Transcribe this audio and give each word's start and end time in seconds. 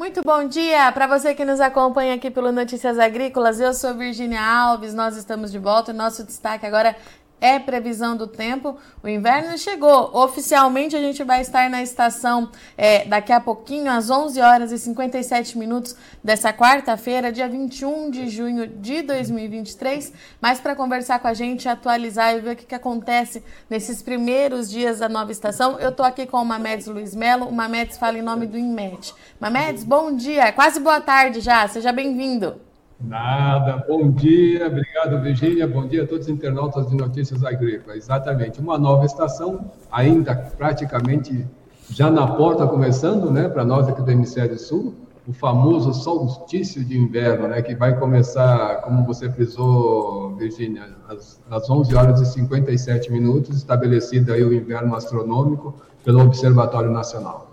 Muito 0.00 0.22
bom 0.24 0.48
dia 0.48 0.90
para 0.92 1.06
você 1.06 1.34
que 1.34 1.44
nos 1.44 1.60
acompanha 1.60 2.14
aqui 2.14 2.30
pelo 2.30 2.50
Notícias 2.50 2.98
Agrícolas. 2.98 3.60
Eu 3.60 3.74
sou 3.74 3.94
Virginia 3.94 4.40
Alves, 4.40 4.94
nós 4.94 5.14
estamos 5.14 5.52
de 5.52 5.58
volta 5.58 5.90
e 5.90 5.94
nosso 5.94 6.24
destaque 6.24 6.64
agora 6.64 6.96
é 7.40 7.58
previsão 7.58 8.16
do 8.16 8.26
tempo. 8.26 8.76
O 9.02 9.08
inverno 9.08 9.56
chegou. 9.56 10.14
Oficialmente 10.16 10.94
a 10.94 11.00
gente 11.00 11.24
vai 11.24 11.40
estar 11.40 11.70
na 11.70 11.82
estação 11.82 12.50
é, 12.76 13.04
daqui 13.04 13.32
a 13.32 13.40
pouquinho, 13.40 13.90
às 13.90 14.10
11 14.10 14.40
horas 14.40 14.72
e 14.72 14.78
57 14.78 15.56
minutos 15.56 15.96
dessa 16.22 16.52
quarta-feira, 16.52 17.32
dia 17.32 17.48
21 17.48 18.10
de 18.10 18.28
junho 18.28 18.66
de 18.66 19.02
2023. 19.02 20.12
Mas 20.40 20.60
para 20.60 20.76
conversar 20.76 21.18
com 21.18 21.28
a 21.28 21.34
gente, 21.34 21.68
atualizar 21.68 22.34
e 22.34 22.40
ver 22.40 22.52
o 22.52 22.56
que, 22.56 22.66
que 22.66 22.74
acontece 22.74 23.42
nesses 23.68 24.02
primeiros 24.02 24.70
dias 24.70 24.98
da 24.98 25.08
nova 25.08 25.32
estação, 25.32 25.78
eu 25.78 25.90
estou 25.90 26.04
aqui 26.04 26.26
com 26.26 26.38
o 26.38 26.44
Mamedes 26.44 26.86
Luiz 26.86 27.14
Melo. 27.14 27.46
O 27.46 27.52
Mamedes 27.52 27.96
fala 27.96 28.18
em 28.18 28.22
nome 28.22 28.46
do 28.46 28.58
INMET. 28.58 29.14
Mamedes, 29.38 29.84
bom 29.84 30.14
dia, 30.14 30.52
quase 30.52 30.80
boa 30.80 31.00
tarde 31.00 31.40
já, 31.40 31.66
seja 31.68 31.92
bem-vindo. 31.92 32.69
Nada, 33.00 33.82
bom 33.88 34.10
dia, 34.10 34.66
obrigado 34.66 35.22
Virgínia, 35.22 35.66
bom 35.66 35.86
dia 35.86 36.02
a 36.02 36.06
todos 36.06 36.26
os 36.26 36.32
internautas 36.32 36.86
de 36.86 36.94
Notícias 36.94 37.42
Agrícolas. 37.42 37.96
Exatamente, 37.96 38.60
uma 38.60 38.76
nova 38.76 39.06
estação, 39.06 39.72
ainda 39.90 40.34
praticamente 40.36 41.46
já 41.88 42.10
na 42.10 42.26
porta 42.26 42.66
começando, 42.66 43.30
né, 43.30 43.48
para 43.48 43.64
nós 43.64 43.88
aqui 43.88 44.02
do 44.02 44.10
Hemisfério 44.10 44.58
Sul, 44.58 44.94
o 45.26 45.32
famoso 45.32 45.94
solstício 45.94 46.84
de 46.84 46.98
inverno, 46.98 47.48
né, 47.48 47.62
que 47.62 47.74
vai 47.74 47.98
começar, 47.98 48.82
como 48.82 49.02
você 49.06 49.30
frisou, 49.30 50.36
Virgínia, 50.36 50.90
às, 51.08 51.40
às 51.50 51.70
11 51.70 51.94
horas 51.94 52.20
e 52.20 52.26
57 52.26 53.10
minutos, 53.10 53.56
estabelecido 53.56 54.30
aí 54.30 54.44
o 54.44 54.52
inverno 54.52 54.94
astronômico 54.94 55.74
pelo 56.04 56.20
Observatório 56.20 56.90
Nacional. 56.90 57.50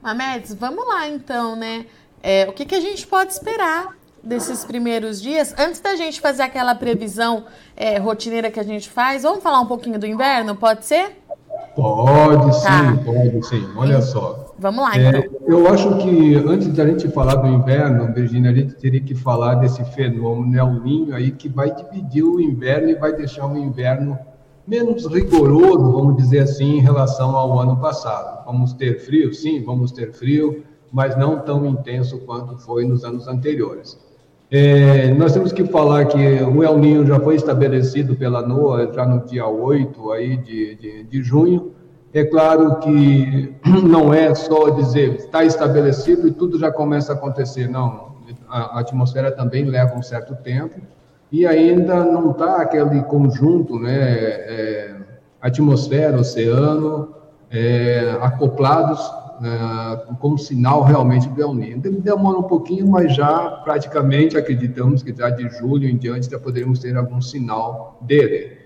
Mamedes, 0.00 0.54
vamos 0.54 0.86
lá 0.86 1.08
então, 1.08 1.56
né? 1.56 1.86
É, 2.22 2.48
o 2.48 2.52
que, 2.52 2.64
que 2.64 2.74
a 2.74 2.80
gente 2.80 3.06
pode 3.06 3.32
esperar 3.32 3.97
desses 4.22 4.64
primeiros 4.64 5.20
dias, 5.20 5.54
antes 5.58 5.80
da 5.80 5.96
gente 5.96 6.20
fazer 6.20 6.42
aquela 6.42 6.74
previsão 6.74 7.44
é, 7.76 7.98
rotineira 7.98 8.50
que 8.50 8.60
a 8.60 8.62
gente 8.62 8.88
faz, 8.88 9.22
vamos 9.22 9.42
falar 9.42 9.60
um 9.60 9.66
pouquinho 9.66 9.98
do 9.98 10.06
inverno, 10.06 10.56
pode 10.56 10.84
ser? 10.84 11.16
Pode 11.74 12.50
tá. 12.62 12.92
sim, 12.92 13.04
pode 13.04 13.46
sim. 13.46 13.68
Olha 13.76 14.02
só. 14.02 14.54
Vamos 14.58 14.82
lá, 14.82 14.96
é, 14.96 15.08
então. 15.08 15.22
Eu 15.46 15.68
acho 15.68 15.96
que 15.98 16.34
antes 16.34 16.68
da 16.68 16.84
gente 16.84 17.08
falar 17.10 17.36
do 17.36 17.46
inverno, 17.46 18.12
Virginia, 18.12 18.50
a 18.50 18.54
gente 18.54 18.74
teria 18.74 19.00
que 19.00 19.14
falar 19.14 19.54
desse 19.54 19.84
fenômeno 19.92 20.58
El 20.58 20.82
Ninho 20.82 21.14
aí 21.14 21.30
que 21.30 21.48
vai 21.48 21.72
dividir 21.72 22.24
o 22.24 22.40
inverno 22.40 22.90
e 22.90 22.94
vai 22.96 23.12
deixar 23.12 23.46
um 23.46 23.56
inverno 23.56 24.18
menos 24.66 25.06
rigoroso, 25.06 25.92
vamos 25.92 26.16
dizer 26.16 26.40
assim, 26.40 26.78
em 26.78 26.80
relação 26.80 27.36
ao 27.36 27.58
ano 27.58 27.76
passado. 27.76 28.44
Vamos 28.44 28.72
ter 28.72 28.98
frio, 28.98 29.32
sim, 29.32 29.62
vamos 29.62 29.92
ter 29.92 30.12
frio, 30.12 30.64
mas 30.92 31.16
não 31.16 31.38
tão 31.38 31.64
intenso 31.64 32.18
quanto 32.26 32.58
foi 32.58 32.84
nos 32.84 33.04
anos 33.04 33.28
anteriores. 33.28 33.96
É, 34.50 35.12
nós 35.12 35.34
temos 35.34 35.52
que 35.52 35.64
falar 35.66 36.06
que 36.06 36.16
o 36.16 36.64
El 36.64 36.78
Ninho 36.78 37.06
já 37.06 37.20
foi 37.20 37.34
estabelecido 37.34 38.16
pela 38.16 38.40
NOAA 38.40 38.90
já 38.94 39.04
no 39.04 39.24
dia 39.26 39.46
8 39.46 40.12
aí 40.12 40.36
de, 40.38 40.74
de, 40.76 41.04
de 41.04 41.22
junho. 41.22 41.74
É 42.14 42.24
claro 42.24 42.76
que 42.76 43.54
não 43.84 44.14
é 44.14 44.34
só 44.34 44.70
dizer 44.70 45.16
está 45.16 45.44
estabelecido 45.44 46.26
e 46.26 46.32
tudo 46.32 46.58
já 46.58 46.72
começa 46.72 47.12
a 47.12 47.16
acontecer, 47.16 47.68
não. 47.68 48.16
A, 48.48 48.80
atmosfera 48.80 49.30
também 49.30 49.66
leva 49.66 49.94
um 49.94 50.02
certo 50.02 50.34
tempo 50.36 50.80
e 51.30 51.46
ainda 51.46 52.02
não 52.02 52.30
está 52.30 52.62
aquele 52.62 53.02
conjunto, 53.02 53.78
né, 53.78 53.92
é, 53.92 54.96
atmosfera, 55.42 56.18
oceano, 56.18 57.14
é, 57.50 58.16
acoplados 58.22 59.12
uh, 59.38 60.14
como 60.16 60.38
sinal 60.38 60.82
realmente 60.82 61.28
do 61.28 61.40
El 61.40 61.54
Niño. 61.54 61.80
Demora 61.80 62.38
um 62.38 62.42
pouquinho, 62.42 62.86
mas 62.86 63.14
já 63.14 63.50
praticamente 63.64 64.36
acreditamos 64.36 65.02
que 65.02 65.14
já 65.14 65.30
de 65.30 65.48
julho 65.48 65.88
em 65.88 65.96
diante 65.96 66.30
já 66.30 66.38
poderemos 66.38 66.78
ter 66.78 66.96
algum 66.96 67.20
sinal 67.20 67.98
dele. 68.02 68.58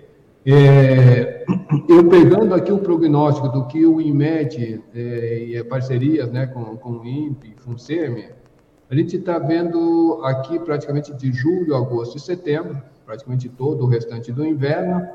É, 0.44 1.44
eu 1.88 2.08
pegando 2.08 2.54
aqui 2.54 2.72
o 2.72 2.78
prognóstico 2.78 3.48
do 3.48 3.66
que 3.66 3.86
o 3.86 4.00
IMED 4.00 4.82
é, 4.94 5.44
e 5.44 5.64
parcerias 5.64 6.30
né, 6.30 6.46
com, 6.46 6.76
com 6.76 6.90
o 6.90 7.06
INPE, 7.06 7.54
FUNSEMI, 7.58 8.30
a 8.90 8.94
gente 8.94 9.16
está 9.16 9.38
vendo 9.38 10.20
aqui 10.24 10.58
praticamente 10.58 11.14
de 11.14 11.32
julho, 11.32 11.74
agosto 11.74 12.16
e 12.16 12.20
setembro, 12.20 12.82
praticamente 13.06 13.48
todo 13.48 13.84
o 13.84 13.86
restante 13.86 14.32
do 14.32 14.44
inverno, 14.44 15.06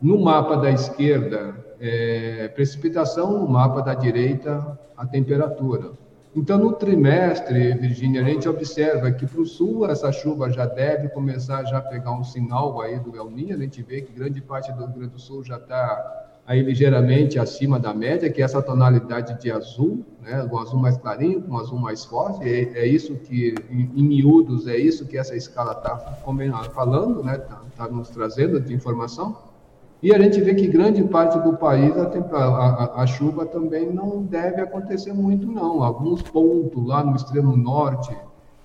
no 0.00 0.18
mapa 0.18 0.56
da 0.56 0.70
esquerda, 0.70 1.54
é, 1.80 2.48
precipitação, 2.48 3.40
no 3.40 3.48
mapa 3.48 3.80
da 3.80 3.94
direita, 3.94 4.78
a 4.96 5.06
temperatura. 5.06 5.92
Então, 6.36 6.58
no 6.58 6.74
trimestre, 6.74 7.74
Virgínia, 7.74 8.20
a 8.20 8.24
gente 8.24 8.48
observa 8.48 9.10
que 9.10 9.26
para 9.26 9.40
o 9.40 9.44
sul 9.46 9.84
essa 9.90 10.12
chuva 10.12 10.48
já 10.48 10.64
deve 10.64 11.08
começar 11.08 11.64
já 11.64 11.78
a 11.78 11.82
pegar 11.82 12.12
um 12.12 12.22
sinal 12.22 12.80
aí 12.80 13.00
do 13.00 13.16
El 13.16 13.30
Niño. 13.30 13.56
A 13.56 13.58
gente 13.58 13.82
vê 13.82 14.00
que 14.00 14.12
grande 14.12 14.40
parte 14.40 14.70
do 14.72 14.84
Rio 14.84 14.94
Grande 14.94 15.14
do 15.14 15.18
Sul 15.18 15.42
já 15.42 15.56
está 15.56 16.28
aí 16.46 16.62
ligeiramente 16.62 17.38
acima 17.38 17.80
da 17.80 17.92
média, 17.92 18.30
que 18.30 18.40
é 18.40 18.44
essa 18.44 18.62
tonalidade 18.62 19.40
de 19.40 19.50
azul, 19.50 20.04
né, 20.22 20.48
um 20.50 20.58
azul 20.58 20.78
mais 20.78 20.96
clarinho, 20.96 21.42
com 21.42 21.52
um 21.52 21.58
azul 21.58 21.78
mais 21.78 22.04
forte. 22.04 22.48
É, 22.48 22.78
é 22.78 22.86
isso 22.86 23.16
que, 23.16 23.54
em, 23.68 23.90
em, 23.96 24.02
miúdos, 24.02 24.68
é 24.68 24.76
isso 24.76 25.06
que 25.06 25.18
essa 25.18 25.34
escala 25.34 25.72
está 25.72 25.96
falando, 26.72 27.24
né, 27.24 27.36
está 27.36 27.60
tá 27.76 27.88
nos 27.88 28.08
trazendo 28.08 28.60
de 28.60 28.72
informação. 28.72 29.49
E 30.02 30.14
a 30.14 30.18
gente 30.18 30.40
vê 30.40 30.54
que 30.54 30.66
grande 30.66 31.02
parte 31.04 31.38
do 31.40 31.58
país 31.58 31.92
a, 31.94 32.08
a, 32.38 33.02
a, 33.02 33.06
chuva 33.06 33.44
também 33.44 33.92
não 33.92 34.22
deve 34.22 34.62
acontecer 34.62 35.12
muito, 35.12 35.46
não. 35.46 35.82
Alguns 35.82 36.22
pontos 36.22 36.86
lá 36.86 37.04
no 37.04 37.14
extremo 37.14 37.54
norte, 37.54 38.16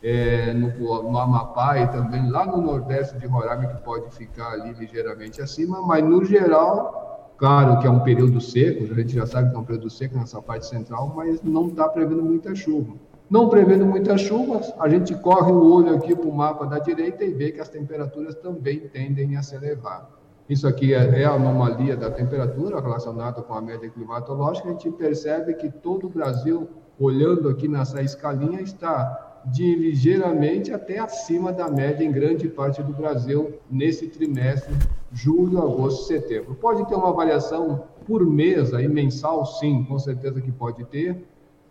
é, 0.02 0.54
no, 0.54 1.12
no, 1.12 1.18
Amapá 1.18 1.78
e 1.78 1.88
também 1.88 2.30
lá 2.30 2.46
no 2.46 2.62
nordeste 2.62 3.18
de 3.18 3.28
Roraima, 3.28 3.66
que 3.68 3.84
pode 3.84 4.16
ficar 4.16 4.54
ali 4.54 4.72
ligeiramente 4.74 5.42
acima, 5.42 5.82
mas 5.82 6.06
no 6.06 6.24
geral, 6.24 7.34
claro 7.38 7.80
que 7.80 7.88
é 7.88 7.90
um 7.90 8.00
período 8.00 8.40
seco, 8.40 8.84
a 8.84 8.96
gente 8.96 9.14
já 9.14 9.26
sabe 9.26 9.50
que 9.50 9.58
é 9.58 9.60
um 9.60 9.66
período 9.66 9.90
seco 9.90 10.18
nessa 10.18 10.42
parte 10.42 10.68
central, 10.68 11.12
mas 11.14 11.44
não 11.44 11.68
está 11.68 11.90
prevendo 11.90 12.24
muita 12.24 12.56
chuva. 12.56 12.94
Não 13.30 13.50
prevendo 13.50 13.86
muitas 13.86 14.22
chuvas, 14.22 14.72
a 14.80 14.88
gente 14.88 15.14
corre 15.16 15.52
o 15.52 15.74
olho 15.74 15.96
aqui 15.96 16.16
para 16.16 16.30
o 16.30 16.34
mapa 16.34 16.66
da 16.66 16.80
direita 16.80 17.26
e 17.26 17.34
vê 17.34 17.52
que 17.52 17.60
as 17.60 17.68
temperaturas 17.68 18.36
também 18.36 18.88
tendem 18.88 19.36
a 19.36 19.42
se 19.42 19.56
elevar. 19.56 20.15
Isso 20.48 20.68
aqui 20.68 20.94
é, 20.94 21.22
é 21.22 21.26
a 21.26 21.32
anomalia 21.32 21.98
da 21.98 22.12
temperatura 22.12 22.80
relacionada 22.80 23.42
com 23.42 23.54
a 23.54 23.62
média 23.62 23.90
climatológica. 23.90 24.70
A 24.70 24.72
gente 24.72 24.92
percebe 24.92 25.54
que 25.56 25.70
todo 25.70 26.06
o 26.06 26.10
Brasil, 26.10 26.70
olhando 27.00 27.50
aqui 27.50 27.68
nessa 27.68 28.02
escalinha, 28.02 28.62
está 28.62 29.42
de 29.46 29.76
ligeiramente 29.76 30.72
até 30.72 31.00
acima 31.00 31.52
da 31.52 31.70
média 31.70 32.04
em 32.04 32.12
grande 32.12 32.48
parte 32.48 32.82
do 32.82 32.94
Brasil 32.94 33.60
nesse 33.70 34.08
trimestre, 34.08 34.74
julho, 35.12 35.60
agosto, 35.62 36.08
setembro. 36.08 36.56
Pode 36.56 36.88
ter 36.88 36.96
uma 36.96 37.14
variação 37.14 37.84
por 38.06 38.26
mês, 38.26 38.74
aí 38.74 38.88
mensal, 38.88 39.46
sim, 39.46 39.84
com 39.84 39.98
certeza 39.98 40.42
que 40.42 40.52
pode 40.52 40.84
ter. 40.86 41.24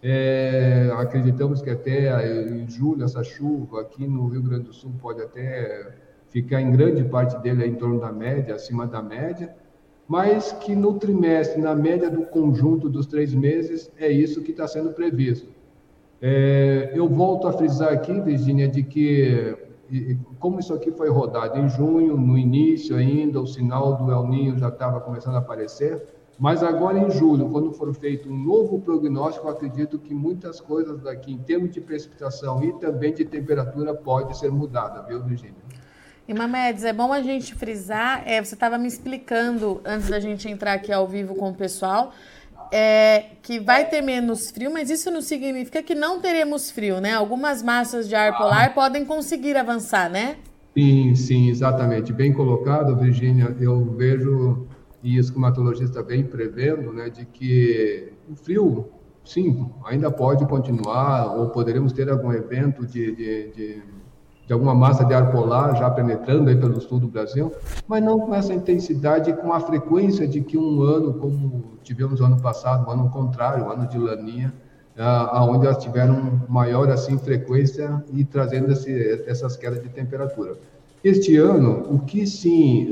É, 0.03 0.91
acreditamos 0.99 1.63
que 1.63 1.71
até 1.71 2.29
em 2.49 2.69
julho 2.69 3.05
essa 3.05 3.25
chuva 3.25 3.81
aqui 3.81 4.07
no 4.07 4.29
Rio 4.29 4.43
Grande 4.43 4.65
do 4.65 4.73
Sul 4.73 4.93
pode 5.01 5.23
até 5.23 5.95
ficar 6.35 6.61
em 6.61 6.73
grande 6.73 7.05
parte 7.05 7.41
dele 7.41 7.65
em 7.65 7.77
torno 7.77 8.01
da 8.01 8.11
média, 8.11 8.57
acima 8.57 8.89
da 8.89 9.01
média, 9.01 9.55
mas 10.09 10.51
que 10.51 10.75
no 10.75 10.95
trimestre, 10.95 11.63
na 11.63 11.77
média 11.77 12.11
do 12.11 12.27
conjunto 12.27 12.89
dos 12.89 13.07
três 13.07 13.33
meses, 13.33 13.89
é 13.97 14.11
isso 14.11 14.43
que 14.43 14.51
está 14.51 14.67
sendo 14.67 14.91
previsto. 14.91 15.49
É, 16.21 16.91
eu 16.93 17.09
volto 17.09 17.47
a 17.47 17.53
frisar 17.53 17.93
aqui, 17.93 18.21
Virginia, 18.21 18.67
de 18.67 18.83
que, 18.83 19.57
como 20.41 20.59
isso 20.59 20.75
aqui 20.75 20.91
foi 20.91 21.09
rodado 21.09 21.57
em 21.57 21.69
junho, 21.69 22.17
no 22.17 22.37
início 22.37 22.97
ainda, 22.97 23.41
o 23.41 23.47
sinal 23.47 23.97
do 23.97 24.11
El 24.11 24.27
Ninho 24.27 24.59
já 24.59 24.71
estava 24.71 25.01
começando 25.01 25.37
a 25.37 25.39
aparecer, 25.39 26.03
mas 26.37 26.65
agora 26.65 26.99
em 26.99 27.13
julho, 27.13 27.49
quando 27.49 27.73
for 27.73 27.95
feito 27.95 28.29
um 28.29 28.37
novo 28.37 28.81
prognóstico, 28.81 29.49
acredito 29.49 30.01
que 30.01 30.13
muitas 30.13 30.61
coisas 30.61 31.01
daqui, 31.01 31.33
em 31.33 31.39
termos 31.39 31.71
de 31.71 31.81
precipitação 31.81 32.61
e 32.65 32.73
também 32.73 33.15
de 33.15 33.25
temperatura, 33.25 33.95
pode 33.95 34.37
ser 34.37 34.51
mudada, 34.51 35.07
viu, 35.07 35.23
Virginia? 35.23 35.63
E 36.27 36.33
Mamedes, 36.33 36.85
é 36.85 36.93
bom 36.93 37.13
a 37.13 37.21
gente 37.21 37.55
frisar, 37.55 38.23
é, 38.25 38.43
você 38.43 38.55
estava 38.55 38.79
me 38.79 38.89
explicando 38.89 39.83
antes 39.85 40.09
da 40.09 40.19
gente 40.19 40.49
entrar 40.49 40.73
aqui 40.73 40.91
ao 40.91 41.07
vivo 41.07 41.35
com 41.35 41.51
o 41.51 41.55
pessoal, 41.55 42.15
é, 42.73 43.27
que 43.43 43.61
vai 43.61 43.85
ter 43.85 44.01
menos 44.01 44.51
frio, 44.51 44.73
mas 44.73 44.89
isso 44.89 45.11
não 45.11 45.21
significa 45.21 45.83
que 45.83 45.95
não 45.95 46.21
teremos 46.21 46.71
frio, 46.71 46.99
né? 46.99 47.13
Algumas 47.13 47.63
massas 47.63 48.09
de 48.09 48.15
ar 48.15 48.39
polar 48.39 48.75
podem 48.75 49.05
conseguir 49.05 49.55
avançar, 49.55 50.09
né? 50.09 50.37
Sim, 50.75 51.15
sim, 51.15 51.51
exatamente. 51.51 52.11
Bem 52.11 52.33
colocado, 52.33 52.97
Virginia. 52.97 53.55
Eu 53.61 53.85
vejo, 53.85 54.67
e 55.03 55.21
o 55.21 55.31
climatologista 55.31 56.03
vem 56.03 56.25
prevendo, 56.25 56.91
né, 56.91 57.11
de 57.11 57.27
que 57.27 58.15
o 58.31 58.35
frio, 58.35 58.89
sim, 59.23 59.71
ainda 59.85 60.11
pode 60.11 60.47
continuar, 60.47 61.37
ou 61.37 61.51
poderemos 61.51 61.93
ter 61.93 62.09
algum 62.09 62.33
evento 62.33 62.87
de, 62.87 63.15
de, 63.15 63.49
de 63.51 63.83
de 64.47 64.53
alguma 64.53 64.75
massa 64.75 65.05
de 65.05 65.15
ar 65.15 65.31
polar 65.31 65.77
já 65.77 65.91
penetrando 65.91 66.51
aí 66.51 66.57
pelo 66.57 66.81
sul 66.81 67.01
do 67.01 67.09
Brasil, 67.09 67.53
mas 67.89 68.03
não 68.03 68.21
com 68.21 68.35
essa 68.35 68.53
intensidade 68.53 69.31
e 69.31 69.33
com 69.33 69.53
a 69.53 69.61
frequência 69.61 70.29
de 70.29 70.41
que 70.41 70.59
um 70.59 70.83
ano, 70.83 71.15
como 71.15 71.79
tivemos 71.83 72.21
ano 72.21 72.41
passado, 72.41 72.87
um 72.87 72.91
ano 72.91 73.11
contrário, 73.11 73.65
o 73.65 73.71
ano 73.71 73.89
de 73.89 73.99
laninha, 73.99 74.53
aonde 74.97 75.67
elas 75.67 75.83
tiveram 75.83 76.43
maior 76.49 76.89
assim 76.91 77.19
frequência 77.19 78.05
e 78.13 78.25
trazendo 78.25 78.73
esse, 78.73 79.25
essas 79.27 79.57
quedas 79.57 79.83
de 79.83 79.89
temperatura. 79.89 80.57
Este 81.03 81.37
ano, 81.37 81.85
o 81.91 81.99
que 81.99 82.27
sim 82.27 82.89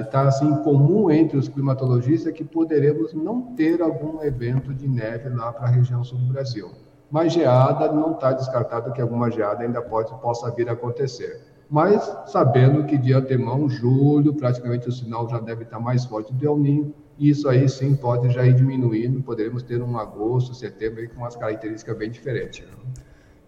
está 0.00 0.24
uh, 0.24 0.28
assim 0.28 0.50
comum 0.62 1.10
entre 1.10 1.36
os 1.36 1.46
climatologistas 1.46 2.28
é 2.28 2.32
que 2.32 2.42
poderemos 2.42 3.12
não 3.12 3.54
ter 3.54 3.82
algum 3.82 4.22
evento 4.22 4.72
de 4.72 4.88
neve 4.88 5.28
lá 5.28 5.52
para 5.52 5.66
a 5.66 5.70
região 5.70 6.02
sul 6.02 6.18
do 6.18 6.32
Brasil. 6.32 6.70
Mas 7.10 7.32
geada 7.32 7.92
não 7.92 8.12
está 8.12 8.32
descartado 8.32 8.92
que 8.92 9.00
alguma 9.00 9.30
geada 9.30 9.62
ainda 9.62 9.80
pode 9.80 10.12
possa 10.20 10.50
vir 10.50 10.68
a 10.68 10.72
acontecer. 10.72 11.40
Mas 11.70 12.02
sabendo 12.26 12.84
que 12.84 12.98
de 12.98 13.12
antemão, 13.12 13.68
julho, 13.68 14.34
praticamente 14.34 14.88
o 14.88 14.92
sinal 14.92 15.28
já 15.28 15.38
deve 15.38 15.64
estar 15.64 15.80
mais 15.80 16.04
forte 16.04 16.32
do 16.32 16.46
El 16.46 16.56
Ninho, 16.56 16.94
e 17.18 17.30
isso 17.30 17.48
aí 17.48 17.68
sim 17.68 17.94
pode 17.94 18.30
já 18.30 18.44
ir 18.44 18.54
diminuindo, 18.54 19.22
poderemos 19.22 19.62
ter 19.62 19.80
um 19.80 19.96
agosto, 19.98 20.54
setembro 20.54 21.08
com 21.10 21.18
umas 21.18 21.36
características 21.36 21.96
bem 21.96 22.10
diferentes. 22.10 22.66
Né? 22.66 22.74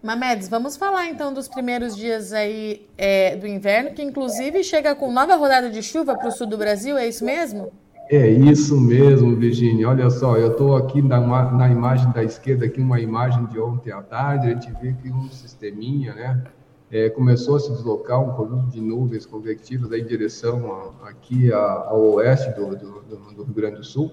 Mamedes, 0.01 0.47
vamos 0.47 0.77
falar 0.77 1.07
então 1.07 1.33
dos 1.33 1.47
primeiros 1.47 1.95
dias 1.95 2.31
aí 2.31 2.87
é, 2.97 3.35
do 3.35 3.47
inverno, 3.47 3.93
que 3.93 4.01
inclusive 4.01 4.63
chega 4.63 4.95
com 4.95 5.11
nova 5.11 5.35
rodada 5.35 5.69
de 5.69 5.81
chuva 5.81 6.15
para 6.15 6.27
o 6.27 6.31
sul 6.31 6.47
do 6.47 6.57
Brasil, 6.57 6.97
é 6.97 7.07
isso 7.07 7.25
mesmo? 7.25 7.71
É 8.09 8.29
isso 8.29 8.79
mesmo, 8.79 9.35
Virginia. 9.35 9.89
Olha 9.89 10.09
só, 10.09 10.37
eu 10.37 10.51
estou 10.51 10.77
aqui 10.77 11.01
na, 11.01 11.19
na, 11.51 11.69
imagem 11.69 12.09
da 12.11 12.23
esquerda, 12.23 12.65
aqui 12.65 12.79
uma 12.79 13.01
imagem 13.01 13.45
de 13.47 13.59
ontem 13.59 13.91
à 13.91 14.01
tarde, 14.01 14.47
a 14.47 14.49
gente 14.51 14.71
vê 14.81 14.93
que 14.93 15.11
um 15.11 15.29
sisteminha, 15.29 16.13
né, 16.13 16.43
é, 16.89 17.09
começou 17.09 17.57
a 17.57 17.59
se 17.59 17.69
deslocar 17.69 18.21
um 18.21 18.31
conjunto 18.31 18.67
de 18.67 18.79
nuvens 18.79 19.25
convectivas 19.25 19.91
em 19.91 20.05
direção 20.05 20.71
a, 20.71 21.09
aqui 21.09 21.51
a, 21.51 21.59
ao 21.59 22.13
oeste 22.13 22.49
do, 22.51 22.77
do, 22.77 23.01
do 23.35 23.43
Rio 23.43 23.53
Grande 23.53 23.77
do 23.77 23.83
Sul. 23.83 24.09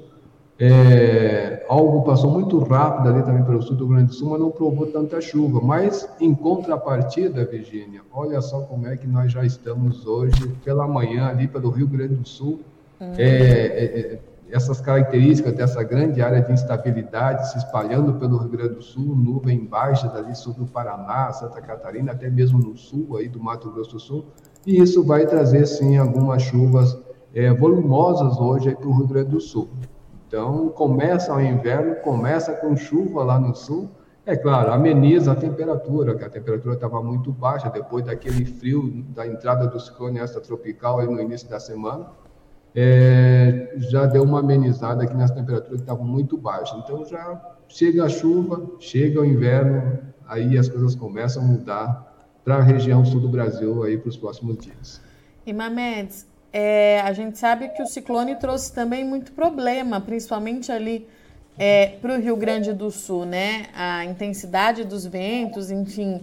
É, 0.58 1.64
algo 1.69 2.02
passou 2.02 2.31
muito 2.31 2.58
rápido 2.58 3.08
ali 3.08 3.23
também 3.25 3.44
pelo 3.44 3.61
sul 3.61 3.76
do 3.76 3.87
Rio 3.87 3.94
Grande 3.94 4.11
do 4.11 4.14
Sul, 4.14 4.31
mas 4.31 4.40
não 4.40 4.50
provou 4.50 4.87
tanta 4.87 5.20
chuva. 5.20 5.61
Mas, 5.61 6.08
em 6.20 6.35
contrapartida, 6.35 7.44
Virgínia, 7.44 8.02
olha 8.12 8.40
só 8.40 8.61
como 8.62 8.87
é 8.88 8.97
que 8.97 9.06
nós 9.06 9.31
já 9.31 9.44
estamos 9.44 10.05
hoje, 10.06 10.49
pela 10.64 10.87
manhã, 10.87 11.29
ali 11.29 11.47
pelo 11.47 11.70
Rio 11.70 11.87
Grande 11.87 12.14
do 12.14 12.29
Sul. 12.29 12.61
Uhum. 13.00 13.14
É, 13.19 13.25
é, 13.25 14.19
essas 14.50 14.81
características 14.81 15.52
dessa 15.55 15.82
grande 15.82 16.23
área 16.23 16.41
de 16.41 16.52
instabilidade 16.52 17.50
se 17.50 17.58
espalhando 17.58 18.14
pelo 18.14 18.37
Rio 18.37 18.50
Grande 18.50 18.75
do 18.75 18.82
Sul, 18.82 19.17
nuvem 19.17 19.64
baixa 19.64 20.08
ali 20.14 20.35
sobre 20.37 20.62
o 20.62 20.67
Paraná, 20.67 21.32
Santa 21.32 21.61
Catarina, 21.61 22.12
até 22.12 22.31
mesmo 22.31 22.58
no 22.58 22.76
sul 22.76 23.17
aí 23.17 23.29
do 23.29 23.43
Mato 23.43 23.70
Grosso 23.70 23.93
do 23.93 24.00
Sul. 24.00 24.26
E 24.64 24.81
isso 24.81 25.05
vai 25.05 25.26
trazer, 25.26 25.67
sim, 25.67 25.96
algumas 25.96 26.43
chuvas 26.43 26.96
é, 27.35 27.52
volumosas 27.52 28.38
hoje 28.38 28.75
para 28.76 28.87
o 28.87 28.93
Rio 28.93 29.06
Grande 29.08 29.31
do 29.31 29.40
Sul. 29.40 29.69
Então, 30.29 30.69
começa 30.69 31.35
o 31.35 31.40
inverno, 31.40 31.97
começa 31.97 32.52
com 32.52 32.76
chuva 32.76 33.23
lá 33.25 33.38
no 33.38 33.55
sul. 33.55 33.90
É 34.26 34.37
claro, 34.37 34.73
ameniza 34.73 35.32
a 35.32 35.35
temperatura, 35.37 36.14
que 36.14 36.25
a 36.25 36.31
temperatura 36.31 36.75
estava 36.75 37.02
muito 37.02 37.31
baixa 37.31 37.69
depois 37.69 38.05
daquele 38.05 38.44
frio 38.47 39.05
da 39.08 39.26
entrada 39.26 39.67
do 39.67 39.79
ciclone 39.79 40.19
extratropical 40.19 41.05
no 41.05 41.20
início 41.20 41.49
da 41.49 41.61
semana. 41.61 42.06
É, 42.75 43.75
já 43.76 44.05
deu 44.06 44.25
uma 44.25 44.41
amenizada 44.41 45.05
aqui 45.05 45.15
nas 45.15 45.31
temperaturas 45.31 45.76
que 45.76 45.85
estavam 45.85 46.05
muito 46.05 46.37
baixas. 46.37 46.76
Então, 46.79 47.05
já 47.05 47.41
chega 47.69 48.05
a 48.05 48.09
chuva, 48.09 48.69
chega 48.81 49.21
o 49.21 49.25
inverno, 49.25 49.99
aí 50.26 50.59
as 50.59 50.69
coisas 50.69 50.94
começam 50.94 51.43
a 51.43 51.47
mudar 51.47 52.15
para 52.44 52.56
a 52.56 52.62
região 52.62 53.05
sul 53.05 53.21
do 53.21 53.29
Brasil 53.29 53.82
aí 53.85 53.97
para 53.97 54.09
os 54.09 54.17
próximos 54.17 54.59
dias. 54.59 55.00
E 55.47 55.53
Mamedes, 55.53 56.26
é, 56.53 57.00
a 57.00 57.12
gente 57.12 57.38
sabe 57.38 57.69
que 57.69 57.82
o 57.82 57.87
ciclone 57.87 58.37
trouxe 58.37 58.73
também 58.73 59.05
muito 59.05 59.32
problema, 59.32 60.00
principalmente 60.00 60.71
ali 60.71 61.06
é, 61.59 61.88
para 62.00 62.15
o 62.15 62.21
Rio 62.21 62.37
Grande 62.37 62.73
do 62.73 62.91
Sul, 62.91 63.25
né? 63.25 63.67
A 63.75 64.05
intensidade 64.05 64.85
dos 64.85 65.06
ventos, 65.06 65.71
enfim. 65.71 66.23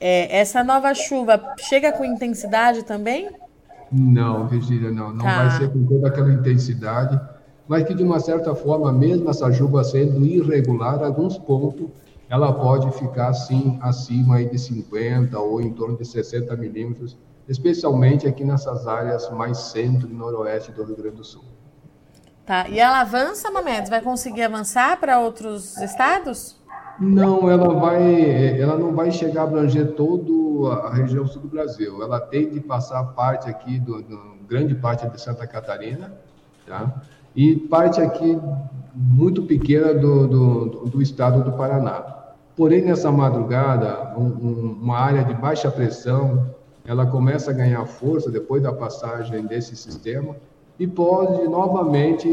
É, 0.00 0.38
essa 0.38 0.62
nova 0.64 0.92
chuva 0.94 1.54
chega 1.58 1.92
com 1.92 2.04
intensidade 2.04 2.84
também? 2.84 3.30
Não, 3.92 4.48
Virgínia, 4.48 4.90
não. 4.90 5.12
Não 5.12 5.24
tá. 5.24 5.48
vai 5.48 5.58
ser 5.58 5.70
com 5.70 5.84
toda 5.84 6.08
aquela 6.08 6.32
intensidade, 6.32 7.20
mas 7.68 7.84
que 7.84 7.94
de 7.94 8.02
uma 8.02 8.18
certa 8.20 8.54
forma, 8.54 8.92
mesmo 8.92 9.28
essa 9.28 9.52
chuva 9.52 9.84
sendo 9.84 10.24
irregular, 10.24 11.02
alguns 11.02 11.38
pontos 11.38 11.88
ela 12.28 12.52
pode 12.52 12.90
ficar 12.98 13.32
sim 13.34 13.78
acima 13.82 14.36
aí 14.36 14.48
de 14.48 14.58
50 14.58 15.38
ou 15.38 15.60
em 15.60 15.72
torno 15.72 15.98
de 15.98 16.04
60 16.06 16.56
milímetros 16.56 17.16
especialmente 17.48 18.26
aqui 18.26 18.44
nessas 18.44 18.86
áreas 18.86 19.30
mais 19.30 19.58
centro 19.58 20.08
e 20.08 20.12
noroeste 20.12 20.72
do 20.72 20.84
Rio 20.84 20.96
Grande 20.96 21.16
do 21.16 21.24
Sul. 21.24 21.44
Tá. 22.44 22.68
E 22.68 22.80
ela 22.80 23.00
avança, 23.00 23.50
Mamedes? 23.50 23.88
Vai 23.88 24.00
conseguir 24.00 24.42
avançar 24.42 24.98
para 24.98 25.20
outros 25.20 25.76
estados? 25.78 26.56
Não, 27.00 27.50
ela 27.50 27.74
vai, 27.74 28.60
ela 28.60 28.76
não 28.76 28.94
vai 28.94 29.10
chegar 29.10 29.42
a 29.42 29.44
abranger 29.44 29.92
toda 29.92 30.74
a 30.74 30.94
região 30.94 31.26
sul 31.26 31.42
do 31.42 31.48
Brasil. 31.48 32.02
Ela 32.02 32.20
tem 32.20 32.50
de 32.50 32.60
passar 32.60 33.02
parte 33.04 33.48
aqui 33.48 33.78
do, 33.78 34.02
do 34.02 34.36
grande 34.46 34.74
parte 34.74 35.08
de 35.08 35.20
Santa 35.20 35.46
Catarina, 35.46 36.12
tá? 36.66 37.02
E 37.34 37.56
parte 37.56 38.00
aqui 38.00 38.38
muito 38.94 39.42
pequena 39.42 39.94
do, 39.94 40.28
do, 40.28 40.66
do 40.86 41.02
estado 41.02 41.42
do 41.42 41.52
Paraná. 41.52 42.04
Porém, 42.54 42.82
nessa 42.84 43.10
madrugada, 43.10 44.12
um, 44.16 44.24
um, 44.24 44.78
uma 44.82 44.98
área 44.98 45.24
de 45.24 45.32
baixa 45.34 45.70
pressão 45.70 46.54
ela 46.84 47.06
começa 47.06 47.50
a 47.50 47.54
ganhar 47.54 47.84
força 47.86 48.30
depois 48.30 48.62
da 48.62 48.72
passagem 48.72 49.46
desse 49.46 49.76
sistema 49.76 50.36
e 50.82 50.86
pode 50.88 51.46
novamente 51.46 52.28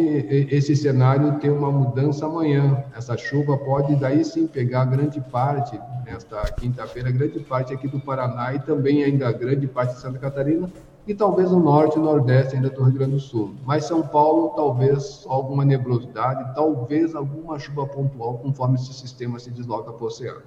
esse 0.50 0.75
cenário 0.75 1.38
ter 1.38 1.51
uma 1.51 1.72
mudança 1.72 2.25
amanhã. 2.25 2.84
Essa 2.98 3.16
chuva 3.16 3.56
pode 3.56 3.96
daí 3.96 4.25
sim 4.25 4.48
pegar 4.48 4.86
grande 4.86 5.22
parte, 5.22 5.80
nesta 6.04 6.42
quinta-feira, 6.54 7.12
grande 7.12 7.42
parte 7.42 7.72
aqui 7.72 7.88
do 7.88 8.00
Paraná 8.00 8.56
e 8.56 8.60
também 8.60 9.04
ainda 9.04 9.31
grande 9.31 9.68
parte 9.68 9.94
de 9.94 10.01
Santa 10.01 10.18
Catarina 10.18 10.68
e 11.06 11.13
talvez 11.13 11.51
o 11.51 11.60
norte 11.60 12.00
e 12.00 12.01
nordeste 12.01 12.56
ainda 12.56 12.72
do 12.72 12.81
Rio 12.81 12.94
Grande 12.94 13.12
do 13.12 13.19
Sul. 13.19 13.54
Mas 13.63 13.86
São 13.86 14.01
Paulo, 14.01 14.50
talvez 14.56 15.24
alguma 15.30 15.63
nebulosidade, 15.63 16.56
talvez 16.56 17.13
alguma 17.13 17.60
chuva 17.60 17.86
pontual 17.86 18.40
conforme 18.40 18.78
esse 18.78 18.92
sistema 18.95 19.38
se 19.38 19.52
desloca 19.52 19.94
para 19.94 20.04
o 20.04 20.07
oceano. 20.07 20.42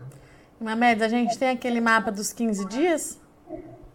Mamed, 0.61 1.05
a 1.05 1.09
gente 1.09 1.39
tem 1.39 1.51
aquele 1.51 1.81
mapa 1.81 2.11
dos 2.11 2.33
15 2.33 2.67
dias? 2.67 3.22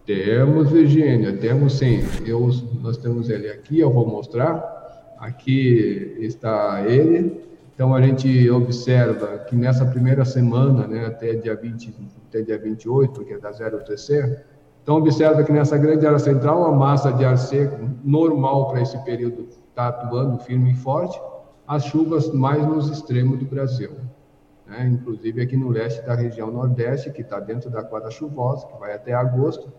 Temos, 0.08 0.72
Virgínia, 0.72 1.36
temos 1.36 1.74
sim. 1.74 2.00
Eu, 2.26 2.50
nós 2.82 2.96
temos 2.96 3.30
ele 3.30 3.50
aqui, 3.50 3.82
eu 3.82 3.92
vou 3.92 4.08
mostrar. 4.08 5.16
Aqui 5.20 6.16
está 6.22 6.82
ele. 6.88 7.46
Então, 7.76 7.94
a 7.94 8.02
gente 8.02 8.50
observa 8.50 9.38
que 9.40 9.54
nessa 9.54 9.86
primeira 9.86 10.24
semana, 10.24 10.88
né, 10.88 11.08
até 11.08 11.34
dia 11.34 11.54
20, 11.58 11.94
até 12.30 12.42
dia 12.42 12.58
28, 12.58 13.26
que 13.26 13.34
é 13.34 13.38
da 13.38 13.52
zero 13.52 13.84
TC, 13.84 14.46
então 14.82 14.96
observa 14.96 15.44
que 15.44 15.52
nessa 15.52 15.78
grande 15.78 16.08
área 16.08 16.20
central, 16.20 16.64
a 16.64 16.72
massa 16.72 17.12
de 17.12 17.26
ar 17.26 17.38
seco 17.38 17.78
normal 18.02 18.70
para 18.70 18.82
esse 18.82 18.98
período 19.04 19.50
está 19.70 19.90
atuando 19.90 20.40
firme 20.40 20.72
e 20.72 20.76
forte, 20.76 21.20
as 21.68 21.84
chuvas 21.84 22.32
mais 22.32 22.66
nos 22.66 22.90
extremos 22.90 23.40
do 23.40 23.46
Brasil. 23.46 23.92
Né? 24.66 24.88
Inclusive 24.88 25.42
aqui 25.42 25.58
no 25.58 25.68
leste 25.68 26.02
da 26.06 26.16
região 26.16 26.50
nordeste, 26.50 27.12
que 27.12 27.22
está 27.22 27.42
dentro 27.42 27.70
da 27.70 27.84
quadra 27.84 28.10
chuvosa, 28.10 28.66
que 28.68 28.80
vai 28.80 28.94
até 28.94 29.14
agosto, 29.14 29.70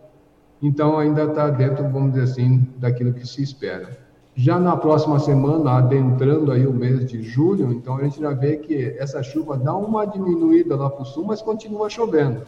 então, 0.61 0.99
ainda 0.99 1.25
está 1.25 1.49
dentro, 1.51 1.89
vamos 1.89 2.13
dizer 2.13 2.25
assim, 2.25 2.67
daquilo 2.77 3.13
que 3.13 3.27
se 3.27 3.43
espera. 3.43 4.09
Já 4.35 4.59
na 4.59 4.77
próxima 4.77 5.19
semana, 5.19 5.79
adentrando 5.79 6.53
aí 6.53 6.67
o 6.67 6.73
mês 6.73 7.05
de 7.07 7.23
julho, 7.23 7.73
então 7.73 7.97
a 7.97 8.05
gente 8.05 8.21
já 8.21 8.31
vê 8.31 8.57
que 8.57 8.95
essa 8.99 9.23
chuva 9.23 9.57
dá 9.57 9.75
uma 9.75 10.05
diminuída 10.05 10.77
lá 10.77 10.89
para 10.89 11.03
o 11.03 11.05
sul, 11.05 11.25
mas 11.25 11.43
continua 11.43 11.91
chovendo. 11.91 12.43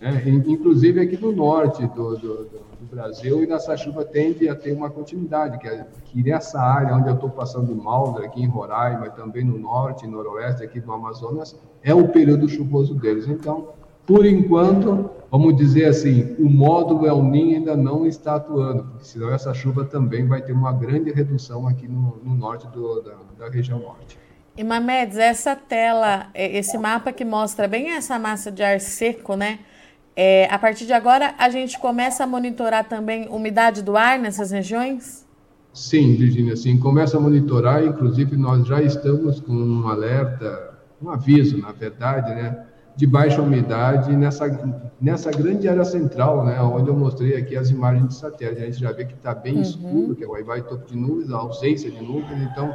Né? 0.00 0.22
Inclusive 0.46 0.98
aqui 0.98 1.18
no 1.18 1.30
norte 1.30 1.86
do, 1.88 2.16
do, 2.16 2.34
do, 2.44 2.86
Brasil, 2.90 3.44
e 3.44 3.52
essa 3.52 3.76
chuva 3.76 4.02
tende 4.02 4.48
a 4.48 4.54
ter 4.54 4.72
uma 4.72 4.88
continuidade, 4.88 5.58
que, 5.58 5.68
é, 5.68 5.86
que 6.06 6.22
nessa 6.22 6.58
área 6.58 6.96
onde 6.96 7.08
eu 7.08 7.14
estou 7.14 7.28
passando 7.28 7.74
mal, 7.74 8.16
aqui 8.16 8.42
em 8.42 8.48
Roraima, 8.48 9.06
e 9.06 9.10
também 9.10 9.44
no 9.44 9.58
norte 9.58 10.06
noroeste 10.06 10.64
aqui 10.64 10.80
do 10.80 10.90
Amazonas, 10.90 11.54
é 11.82 11.94
o 11.94 12.08
período 12.08 12.48
chuvoso 12.48 12.94
deles. 12.94 13.28
Então, 13.28 13.68
por 14.06 14.24
enquanto, 14.24 15.10
vamos 15.30 15.56
dizer 15.56 15.84
assim, 15.84 16.34
o 16.38 16.48
módulo 16.48 17.06
El 17.06 17.22
Niño 17.22 17.58
ainda 17.58 17.76
não 17.76 18.06
está 18.06 18.34
atuando, 18.34 18.84
porque 18.84 19.04
senão 19.04 19.32
essa 19.32 19.54
chuva 19.54 19.84
também 19.84 20.26
vai 20.26 20.42
ter 20.42 20.52
uma 20.52 20.72
grande 20.72 21.12
redução 21.12 21.68
aqui 21.68 21.86
no, 21.86 22.20
no 22.24 22.34
norte 22.34 22.66
do, 22.68 23.00
da, 23.00 23.14
da, 23.38 23.48
região 23.48 23.78
norte. 23.78 24.18
E 24.56 24.64
Mamedes, 24.64 25.16
essa 25.16 25.54
tela, 25.54 26.26
é, 26.34 26.58
esse 26.58 26.76
mapa 26.76 27.12
que 27.12 27.24
mostra 27.24 27.68
bem 27.68 27.92
essa 27.92 28.18
massa 28.18 28.50
de 28.50 28.62
ar 28.62 28.80
seco, 28.80 29.36
né? 29.36 29.60
É, 30.16 30.48
a 30.50 30.58
partir 30.58 30.84
de 30.84 30.92
agora, 30.92 31.34
a 31.38 31.48
gente 31.48 31.78
começa 31.78 32.24
a 32.24 32.26
monitorar 32.26 32.88
também 32.88 33.28
umidade 33.28 33.82
do 33.82 33.96
ar 33.96 34.18
nessas 34.18 34.50
regiões? 34.50 35.24
Sim, 35.72 36.16
Virginia, 36.16 36.56
sim, 36.56 36.76
começa 36.76 37.16
a 37.16 37.20
monitorar, 37.20 37.84
inclusive 37.84 38.36
nós 38.36 38.66
já 38.66 38.82
estamos 38.82 39.38
com 39.40 39.52
um 39.52 39.88
alerta, 39.88 40.74
um 41.00 41.08
aviso, 41.08 41.56
na 41.58 41.70
verdade, 41.70 42.34
né? 42.34 42.66
De 43.00 43.06
baixa 43.06 43.40
umidade 43.40 44.14
nessa, 44.14 44.46
nessa 45.00 45.30
grande 45.30 45.66
área 45.66 45.86
central, 45.86 46.44
né, 46.44 46.60
onde 46.60 46.90
eu 46.90 46.94
mostrei 46.94 47.34
aqui 47.34 47.56
as 47.56 47.70
imagens 47.70 48.08
de 48.08 48.14
satélite. 48.14 48.60
A 48.60 48.66
gente 48.66 48.78
já 48.78 48.92
vê 48.92 49.06
que 49.06 49.14
está 49.14 49.34
bem 49.34 49.54
uhum. 49.54 49.62
escuro, 49.62 50.14
que 50.14 50.22
é 50.22 50.42
vai 50.42 50.60
topo 50.60 50.86
de 50.86 50.94
nuvens, 50.94 51.30
a 51.30 51.38
ausência 51.38 51.90
de 51.90 52.02
nuvens, 52.02 52.42
então 52.42 52.70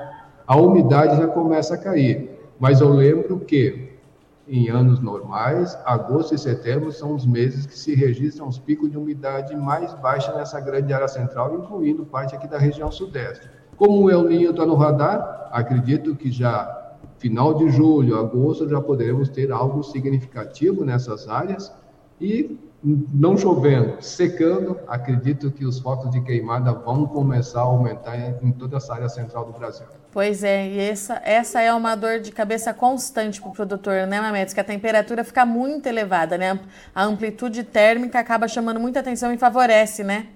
a 0.48 0.56
umidade 0.58 1.16
já 1.18 1.28
começa 1.28 1.76
a 1.76 1.78
cair. 1.78 2.40
Mas 2.60 2.82
eu 2.82 2.90
lembro 2.90 3.40
que 3.42 4.00
em 4.48 4.68
anos 4.68 5.00
normais, 5.00 5.78
agosto 5.86 6.34
e 6.34 6.40
setembro 6.40 6.92
são 6.92 7.14
os 7.14 7.24
meses 7.24 7.68
que 7.68 7.78
se 7.78 7.94
registram 7.94 8.48
os 8.48 8.58
picos 8.58 8.90
de 8.90 8.98
umidade 8.98 9.56
mais 9.56 9.94
baixos 9.94 10.36
nessa 10.36 10.60
grande 10.60 10.92
área 10.92 11.08
central, 11.08 11.54
incluindo 11.54 12.04
parte 12.04 12.36
aqui 12.36 12.48
da 12.48 12.58
região 12.58 12.92
sudeste. 12.92 13.48
Como 13.78 14.02
o 14.02 14.10
El 14.10 14.24
Ninho 14.24 14.50
está 14.50 14.66
no 14.66 14.74
radar, 14.74 15.50
acredito 15.52 16.16
que 16.16 16.32
já 16.32 16.85
final 17.18 17.54
de 17.54 17.70
julho, 17.70 18.18
agosto, 18.18 18.68
já 18.68 18.82
poderemos 18.82 19.30
ter 19.30 19.52
algo 19.52 19.84
significativo 19.84 20.84
nessas 20.84 21.28
áreas 21.28 21.72
e 22.20 22.58
não 22.84 23.36
chovendo, 23.36 23.98
secando, 24.00 24.80
acredito 24.88 25.50
que 25.50 25.66
os 25.66 25.80
focos 25.80 26.12
de 26.12 26.22
queimada 26.22 26.72
vão 26.72 27.08
começar 27.08 27.62
a 27.62 27.64
aumentar 27.64 28.16
em 28.44 28.52
toda 28.52 28.78
essa 28.78 28.94
área 28.94 29.10
central 29.10 29.46
do 29.46 29.54
Brasil. 29.54 29.88
Pois 30.12 30.44
é, 30.44 30.68
e 30.68 30.80
essa, 30.80 31.20
essa 31.26 31.62
é 31.62 31.74
uma 31.74 31.96
dor 31.96 32.20
de 32.20 32.32
cabeça 32.32 32.74
constante 32.74 33.42
para 33.42 33.50
o 33.50 33.54
produtor, 33.54 34.06
né, 34.08 34.22
Mametes? 34.22 34.54
Que 34.54 34.60
a 34.60 34.64
temperatura 34.64 35.24
fica 35.24 35.46
muito 35.46 35.88
elevada, 35.88 36.38
né? 36.38 36.60
A 36.94 37.04
amplitude 37.04 37.64
térmica 37.64 38.20
acaba 38.20 38.48
chamando 38.48 38.80
muita 38.80 39.00
atenção 39.00 39.34
e 39.34 39.38
favorece, 39.38 40.04
né? 40.04 40.28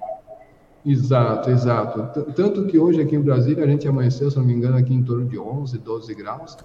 Exato, 0.86 1.50
exato. 1.50 2.32
Tanto 2.34 2.66
que 2.66 2.80
hoje 2.80 3.02
aqui 3.02 3.16
em 3.16 3.22
Brasília 3.22 3.64
a 3.64 3.68
gente 3.68 3.88
amanheceu, 3.88 4.32
se 4.32 4.38
não 4.38 4.46
me 4.46 4.54
engano, 4.54 4.78
aqui 4.78 4.94
em 4.94 5.04
torno 5.04 5.26
de 5.26 5.38
11, 5.38 5.78
12 5.78 6.16
graus 6.16 6.58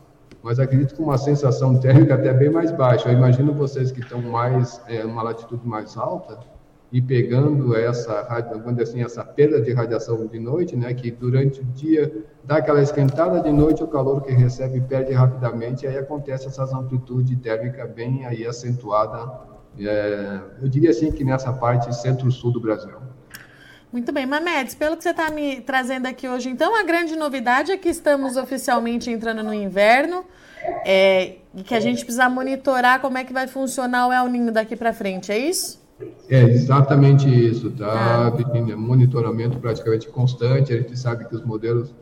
mas 0.44 0.60
acredito 0.60 0.94
com 0.94 1.04
uma 1.04 1.16
sensação 1.16 1.80
térmica 1.80 2.14
até 2.14 2.30
bem 2.34 2.50
mais 2.50 2.70
baixa. 2.70 3.08
Eu 3.08 3.14
imagino 3.14 3.54
vocês 3.54 3.90
que 3.90 4.00
estão 4.00 4.20
mais 4.20 4.78
é, 4.86 5.02
uma 5.02 5.22
latitude 5.22 5.66
mais 5.66 5.96
alta 5.96 6.38
e 6.92 7.00
pegando 7.00 7.74
essa, 7.74 8.22
vamos 8.62 8.78
assim, 8.78 9.02
essa 9.02 9.24
perda 9.24 9.58
de 9.58 9.72
radiação 9.72 10.26
de 10.26 10.38
noite, 10.38 10.76
né, 10.76 10.92
que 10.92 11.10
durante 11.10 11.62
o 11.62 11.64
dia 11.64 12.24
dá 12.44 12.58
aquela 12.58 12.82
esquentada 12.82 13.40
de 13.40 13.50
noite, 13.50 13.82
o 13.82 13.88
calor 13.88 14.20
que 14.20 14.32
recebe 14.32 14.82
perde 14.82 15.12
rapidamente, 15.12 15.86
e 15.86 15.88
aí 15.88 15.96
acontece 15.96 16.46
essas 16.46 16.74
amplitude 16.74 17.34
térmica 17.36 17.86
bem 17.86 18.26
aí 18.26 18.46
acentuada. 18.46 19.32
É, 19.78 20.40
eu 20.60 20.68
diria 20.68 20.90
assim 20.90 21.10
que 21.10 21.24
nessa 21.24 21.54
parte 21.54 21.92
centro-sul 21.96 22.52
do 22.52 22.60
Brasil. 22.60 22.92
Muito 23.94 24.10
bem, 24.10 24.26
Mamedes, 24.26 24.74
pelo 24.74 24.96
que 24.96 25.04
você 25.04 25.10
está 25.10 25.30
me 25.30 25.60
trazendo 25.60 26.06
aqui 26.06 26.28
hoje, 26.28 26.48
então 26.48 26.76
a 26.76 26.82
grande 26.82 27.14
novidade 27.14 27.70
é 27.70 27.76
que 27.76 27.88
estamos 27.88 28.36
oficialmente 28.36 29.08
entrando 29.08 29.40
no 29.40 29.54
inverno 29.54 30.24
é, 30.84 31.36
e 31.54 31.62
que 31.62 31.72
a 31.76 31.78
gente 31.78 32.04
precisa 32.04 32.28
monitorar 32.28 33.00
como 33.00 33.18
é 33.18 33.22
que 33.22 33.32
vai 33.32 33.46
funcionar 33.46 34.08
o 34.08 34.12
El 34.12 34.28
Ninho 34.28 34.50
daqui 34.50 34.74
para 34.74 34.92
frente, 34.92 35.30
é 35.30 35.38
isso? 35.38 35.80
É 36.28 36.42
exatamente 36.42 37.28
isso, 37.28 37.70
tá, 37.70 38.32
ah. 38.34 38.76
Monitoramento 38.76 39.60
praticamente 39.60 40.08
constante. 40.08 40.72
A 40.72 40.78
gente 40.78 40.98
sabe 40.98 41.28
que 41.28 41.36
os 41.36 41.44
modelos 41.44 41.94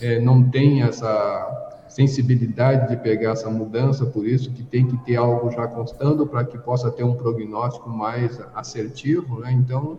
é, 0.00 0.20
não 0.20 0.48
têm 0.48 0.84
essa 0.84 1.82
sensibilidade 1.88 2.90
de 2.90 2.96
pegar 2.96 3.32
essa 3.32 3.50
mudança, 3.50 4.06
por 4.06 4.24
isso 4.24 4.52
que 4.52 4.62
tem 4.62 4.86
que 4.86 4.96
ter 4.98 5.16
algo 5.16 5.50
já 5.50 5.66
constando 5.66 6.28
para 6.28 6.44
que 6.44 6.56
possa 6.58 6.92
ter 6.92 7.02
um 7.02 7.14
prognóstico 7.14 7.90
mais 7.90 8.40
assertivo, 8.54 9.40
né? 9.40 9.50
Então, 9.50 9.98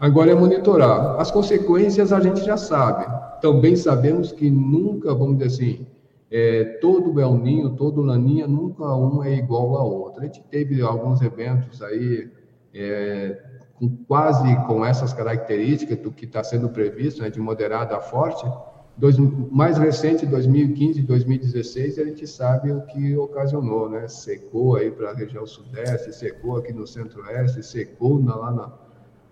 Agora 0.00 0.30
é 0.30 0.34
monitorar. 0.34 1.20
As 1.20 1.30
consequências 1.30 2.10
a 2.10 2.20
gente 2.20 2.42
já 2.42 2.56
sabe. 2.56 3.04
Também 3.42 3.76
sabemos 3.76 4.32
que 4.32 4.50
nunca, 4.50 5.14
vamos 5.14 5.36
dizer 5.36 5.46
assim, 5.48 5.86
é, 6.30 6.64
todo 6.80 7.20
El 7.20 7.34
Ninho, 7.34 7.76
todo 7.76 8.00
Laninha, 8.00 8.46
nunca 8.46 8.82
um 8.96 9.22
é 9.22 9.34
igual 9.34 9.76
ao 9.76 9.92
outro. 9.92 10.22
A 10.22 10.24
gente 10.24 10.42
teve 10.44 10.80
alguns 10.80 11.20
eventos 11.20 11.82
aí 11.82 12.30
é, 12.72 13.42
com, 13.78 13.90
quase 14.08 14.56
com 14.66 14.82
essas 14.86 15.12
características 15.12 15.98
do 15.98 16.10
que 16.10 16.24
está 16.24 16.42
sendo 16.42 16.70
previsto, 16.70 17.20
né, 17.20 17.28
de 17.28 17.38
moderada 17.38 17.94
a 17.94 18.00
forte. 18.00 18.50
Dois, 18.96 19.18
mais 19.18 19.76
recente, 19.76 20.24
2015 20.24 21.00
e 21.00 21.02
2016, 21.02 21.98
a 21.98 22.04
gente 22.04 22.26
sabe 22.26 22.72
o 22.72 22.82
que 22.82 23.16
ocasionou, 23.16 23.88
né? 23.88 24.08
Secou 24.08 24.76
aí 24.76 24.90
para 24.90 25.10
a 25.10 25.14
região 25.14 25.46
sudeste, 25.46 26.14
secou 26.14 26.56
aqui 26.56 26.72
no 26.72 26.86
centro-oeste, 26.86 27.62
secou 27.62 28.20
na, 28.20 28.34
lá 28.34 28.50
na, 28.50 28.72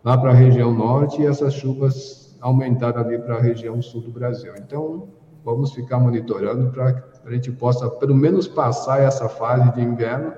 lá 0.09 0.17
para 0.17 0.31
a 0.31 0.35
região 0.35 0.73
norte 0.73 1.21
e 1.21 1.27
essas 1.27 1.53
chuvas 1.53 2.35
aumentaram 2.41 3.03
ali 3.03 3.19
para 3.19 3.37
a 3.37 3.41
região 3.43 3.83
sul 3.83 4.01
do 4.01 4.11
Brasil. 4.11 4.55
Então, 4.57 5.07
vamos 5.45 5.75
ficar 5.75 5.99
monitorando 5.99 6.71
para 6.71 6.95
que 6.95 7.29
a 7.29 7.31
gente 7.31 7.53
possa, 7.53 7.91
pelo 7.91 8.15
menos, 8.15 8.49
passar 8.49 9.03
essa 9.03 9.29
fase 9.29 9.71
de 9.75 9.83
inverno 9.83 10.33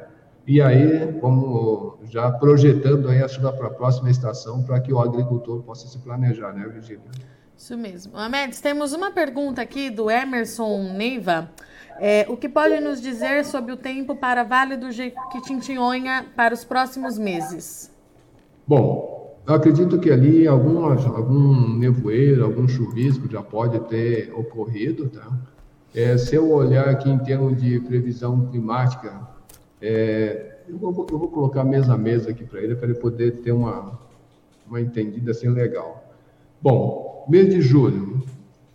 e 0.45 0.61
aí 0.61 1.17
vamos 1.21 2.01
já 2.11 2.33
projetando 2.33 3.09
aí 3.09 3.23
a 3.23 3.29
chuva 3.29 3.53
para 3.53 3.69
a 3.69 3.71
próxima 3.71 4.11
estação 4.11 4.61
para 4.65 4.81
que 4.81 4.93
o 4.93 4.99
agricultor 4.99 5.63
possa 5.63 5.87
se 5.87 6.01
planejar, 6.01 6.53
né, 6.53 6.67
Virginia? 6.67 7.05
Isso 7.57 7.79
mesmo. 7.79 8.17
Amedes, 8.17 8.61
temos 8.61 8.93
uma 8.93 9.13
pergunta 9.13 9.63
aqui 9.63 9.89
do 9.89 10.11
Emerson 10.11 10.95
Neiva. 10.95 11.49
É, 12.01 12.27
o 12.29 12.37
que 12.37 12.49
pode 12.49 12.81
nos 12.81 13.01
dizer 13.01 13.45
sobre 13.45 13.71
o 13.71 13.77
tempo 13.77 14.17
para 14.17 14.43
Vale 14.43 14.77
do 14.77 14.91
Jequitinhonha 14.91 16.27
para 16.35 16.53
os 16.53 16.65
próximos 16.65 17.17
meses? 17.17 17.89
Bom, 18.67 19.20
eu 19.51 19.57
acredito 19.57 19.99
que 19.99 20.13
ali 20.13 20.47
algum, 20.47 21.77
nevoeiro, 21.77 22.45
algum 22.45 22.69
chuvisco 22.69 23.29
já 23.29 23.43
pode 23.43 23.81
ter 23.81 24.33
ocorrido, 24.33 25.09
tá? 25.09 25.29
É, 25.93 26.17
se 26.17 26.37
eu 26.37 26.53
olhar 26.53 26.89
aqui 26.89 27.11
em 27.11 27.19
termos 27.19 27.61
de 27.61 27.81
previsão 27.81 28.47
climática, 28.47 29.29
é, 29.83 30.59
eu, 30.69 30.79
vou, 30.79 31.05
eu, 31.11 31.19
vou, 31.19 31.29
colocar 31.29 31.65
mesa 31.65 31.95
a 31.95 31.99
mesa 31.99 32.31
aqui 32.31 32.45
para 32.45 32.61
ele, 32.61 32.77
para 32.77 32.91
ele 32.91 32.99
poder 33.01 33.39
ter 33.39 33.51
uma, 33.51 33.99
uma 34.69 34.81
entendida 34.81 35.33
assim 35.33 35.49
legal. 35.49 36.15
Bom, 36.63 37.27
mês 37.29 37.53
de 37.53 37.61
julho, 37.61 38.23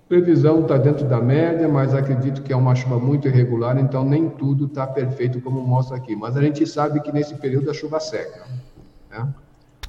previsão 0.10 0.60
está 0.60 0.78
dentro 0.78 1.08
da 1.08 1.22
média, 1.22 1.70
mas 1.70 1.94
acredito 1.94 2.42
que 2.42 2.52
é 2.52 2.56
uma 2.56 2.76
chuva 2.76 3.00
muito 3.00 3.30
irregular, 3.30 3.80
então 3.80 4.04
nem 4.04 4.28
tudo 4.28 4.66
está 4.66 4.86
perfeito 4.86 5.40
como 5.40 5.62
mostra 5.62 5.96
aqui. 5.96 6.18
Mas 6.18 6.36
a 6.36 6.42
gente 6.42 6.68
sabe 6.68 7.00
que 7.00 7.14
nesse 7.14 7.36
período 7.36 7.72
a 7.72 7.74
chuva 7.74 8.02
seca. 8.02 8.44
Né? 9.10 9.34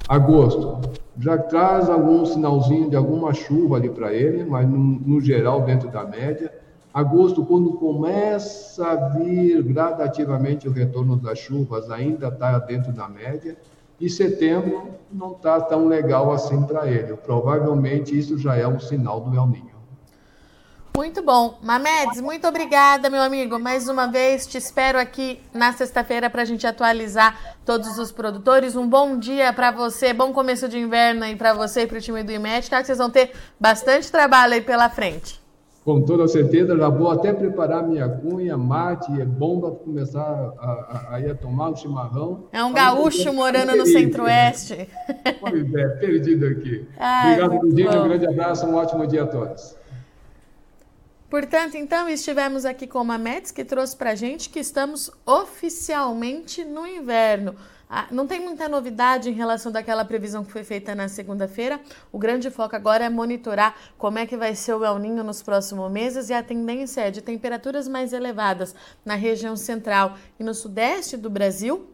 Agosto, 0.07 0.79
já 1.19 1.37
traz 1.37 1.89
algum 1.89 2.25
sinalzinho 2.25 2.89
de 2.89 2.95
alguma 2.95 3.33
chuva 3.33 3.75
ali 3.75 3.89
para 3.89 4.13
ele, 4.13 4.45
mas 4.45 4.65
no, 4.67 4.77
no, 4.77 5.19
geral 5.19 5.61
dentro 5.61 5.89
da 5.89 6.05
média. 6.05 6.49
Agosto, 6.93 7.45
quando 7.45 7.73
começa 7.73 8.87
a 8.87 8.95
vir 9.09 9.61
gradativamente 9.63 10.67
o 10.67 10.71
retorno 10.71 11.17
das 11.17 11.39
chuvas, 11.39 11.91
ainda 11.91 12.29
está 12.29 12.57
dentro 12.59 12.93
da 12.93 13.09
média. 13.09 13.57
E 13.99 14.09
setembro 14.09 14.91
não 15.11 15.31
está 15.31 15.59
tão 15.59 15.87
legal 15.87 16.31
assim 16.31 16.61
para 16.63 16.87
ele. 16.87 17.15
Provavelmente 17.17 18.17
isso 18.17 18.37
já 18.37 18.55
é 18.55 18.67
um 18.67 18.79
sinal 18.79 19.19
do 19.19 19.35
El 19.35 19.47
Ninho. 19.47 19.76
Muito 20.97 21.21
bom. 21.21 21.59
Mamedes, 21.61 22.19
muito 22.19 22.47
obrigada, 22.47 23.07
meu 23.07 23.21
amigo. 23.21 23.59
Mais 23.59 23.87
uma 23.87 24.07
vez, 24.07 24.47
te 24.47 24.57
espero 24.57 24.97
aqui 24.97 25.39
na 25.53 25.71
sexta-feira 25.71 26.27
para 26.27 26.41
a 26.41 26.45
gente 26.45 26.65
atualizar 26.65 27.55
todos 27.63 27.99
os 27.99 28.11
produtores. 28.11 28.75
Um 28.75 28.89
bom 28.89 29.15
dia 29.15 29.53
para 29.53 29.69
você, 29.69 30.11
bom 30.11 30.33
começo 30.33 30.67
de 30.67 30.79
inverno 30.79 31.23
aí 31.23 31.35
para 31.35 31.53
você 31.53 31.81
e 31.81 31.87
para 31.87 31.99
o 31.99 32.01
time 32.01 32.23
do 32.23 32.31
IMED. 32.31 32.67
Claro 32.67 32.81
que 32.81 32.87
vocês 32.87 32.97
vão 32.97 33.11
ter 33.11 33.31
bastante 33.59 34.11
trabalho 34.11 34.55
aí 34.55 34.61
pela 34.61 34.89
frente. 34.89 35.39
Com 35.85 36.01
toda 36.01 36.27
certeza, 36.27 36.75
já 36.75 36.89
vou 36.89 37.11
até 37.11 37.31
preparar 37.31 37.83
minha 37.83 38.09
cunha, 38.09 38.57
mate, 38.57 39.21
é 39.21 39.23
bom 39.23 39.61
para 39.61 39.69
começar 39.69 40.19
a, 40.19 40.65
a, 40.65 41.15
a, 41.15 41.19
ir 41.21 41.29
a 41.29 41.35
tomar 41.35 41.69
um 41.69 41.75
chimarrão. 41.75 42.45
É 42.51 42.63
um 42.63 42.73
gaúcho 42.73 43.31
morando 43.31 43.75
no 43.75 43.85
centro-oeste. 43.85 44.89
Pois 45.39 45.75
é, 45.75 45.87
perdido 45.99 46.47
aqui. 46.47 46.87
Ai, 46.97 47.39
Obrigado, 47.39 47.61
Virginia. 47.61 48.01
Um 48.01 48.07
grande 48.09 48.27
abraço, 48.27 48.65
um 48.65 48.73
ótimo 48.73 49.05
dia 49.05 49.21
a 49.21 49.27
todos. 49.27 49.77
Portanto, 51.29 51.75
então, 51.75 52.07
estivemos 52.07 52.63
aqui 52.63 52.87
com 52.87 53.11
a 53.11 53.17
Mets, 53.17 53.51
que 53.51 53.65
trouxe 53.65 53.95
para 53.97 54.15
gente 54.15 54.49
que 54.49 54.59
estamos 54.59 55.11
oficialmente 55.25 56.63
no 56.63 56.87
inverno. 56.87 57.53
Ah, 57.89 58.07
não 58.11 58.25
tem 58.25 58.39
muita 58.39 58.69
novidade 58.69 59.29
em 59.29 59.33
relação 59.33 59.69
daquela 59.69 60.05
previsão 60.05 60.43
que 60.43 60.51
foi 60.51 60.63
feita 60.63 60.95
na 60.95 61.09
segunda-feira. 61.09 61.81
O 62.13 62.17
grande 62.17 62.49
foco 62.49 62.75
agora 62.75 63.05
é 63.05 63.09
monitorar 63.09 63.75
como 63.97 64.19
é 64.19 64.25
que 64.25 64.37
vai 64.37 64.55
ser 64.55 64.73
o 64.73 64.85
El 64.85 64.99
Ninho 64.99 65.23
nos 65.23 65.41
próximos 65.41 65.91
meses 65.91 66.29
e 66.29 66.33
a 66.33 66.41
tendência 66.41 67.01
é 67.01 67.11
de 67.11 67.21
temperaturas 67.21 67.89
mais 67.89 68.13
elevadas 68.13 68.73
na 69.05 69.15
região 69.15 69.55
central 69.57 70.17
e 70.39 70.43
no 70.43 70.53
sudeste 70.53 71.17
do 71.17 71.29
Brasil 71.29 71.89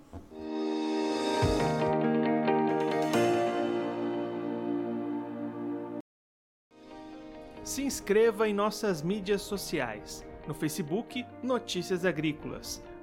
Se 7.63 7.81
inscreva 7.81 8.47
em 8.47 8.53
nossas 8.53 9.01
mídias 9.01 9.41
sociais. 9.41 10.23
No 10.47 10.53
Facebook, 10.53 11.25
Notícias 11.41 12.05
Agrícolas. 12.05 12.79